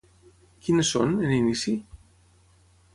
[0.67, 1.77] Quines són, en inici?